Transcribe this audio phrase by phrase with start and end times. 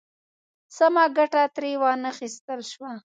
[0.77, 2.91] سمه ګټه ترې وا نخیستل شوه.